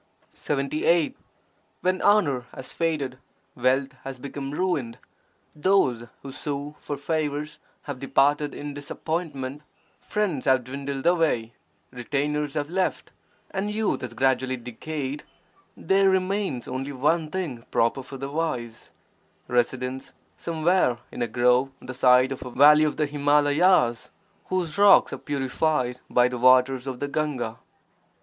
When 0.47 2.01
honour 2.01 2.45
has 2.55 2.73
faded, 2.73 3.19
wealth 3.53 3.91
has 4.03 4.17
become 4.17 4.49
ruined, 4.49 4.97
those 5.55 6.07
who 6.23 6.31
sue 6.31 6.73
for 6.79 6.97
favours 6.97 7.59
have 7.83 7.99
departed 7.99 8.55
in 8.55 8.73
disap 8.73 9.03
pointment, 9.05 9.61
friends 9.99 10.45
have 10.45 10.63
dwindled 10.63 11.05
away, 11.05 11.53
retainers 11.91 12.55
have 12.55 12.67
left, 12.67 13.11
and 13.51 13.69
youth 13.75 14.01
has 14.01 14.15
gradually 14.15 14.57
decayed, 14.57 15.23
there 15.77 16.09
remains 16.09 16.67
only 16.67 16.91
one 16.91 17.29
thing 17.29 17.63
proper 17.69 18.01
for 18.01 18.17
the 18.17 18.31
wise— 18.31 18.89
residence 19.47 20.13
somewhere 20.35 20.97
in 21.11 21.21
a 21.21 21.27
grove 21.27 21.69
on 21.79 21.85
the 21.85 21.93
side 21.93 22.31
of 22.31 22.43
a 22.43 22.49
valley 22.49 22.85
of 22.85 22.97
the 22.97 23.05
Himalayas 23.05 24.09
whose 24.45 24.79
rocks 24.79 25.13
are 25.13 25.19
purified 25.19 25.99
by 26.09 26.27
the 26.27 26.39
waters 26.39 26.87
of 26.87 26.99
the 26.99 27.07
Gahga. 27.07 27.59